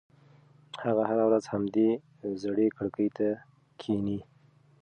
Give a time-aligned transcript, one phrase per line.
[0.83, 1.89] هغه هره ورځ همدې
[2.41, 3.27] زړې کړکۍ ته
[3.79, 4.19] کښېني.